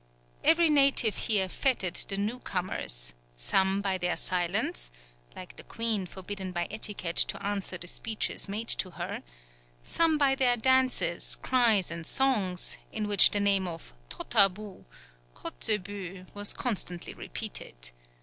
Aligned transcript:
Every 0.43 0.67
native 0.71 1.15
here 1.15 1.47
fêted 1.47 2.07
the 2.07 2.17
new 2.17 2.39
comers, 2.39 3.13
some 3.37 3.81
by 3.81 3.99
their 3.99 4.17
silence 4.17 4.89
like 5.35 5.57
the 5.57 5.63
queen 5.63 6.07
forbidden 6.07 6.51
by 6.51 6.67
etiquette 6.71 7.17
to 7.17 7.45
answer 7.45 7.77
the 7.77 7.87
speeches 7.87 8.49
made 8.49 8.67
to 8.69 8.89
her 8.93 9.21
some 9.83 10.17
by 10.17 10.33
their 10.33 10.57
dances, 10.57 11.35
cries, 11.43 11.91
and 11.91 12.03
songs, 12.07 12.79
in 12.91 13.07
which 13.07 13.29
the 13.29 13.39
name 13.39 13.67
of 13.67 13.93
Totabou 14.09 14.85
(Kotzebue) 15.35 16.25
was 16.33 16.51
constantly 16.51 17.13
repeated. 17.13 17.91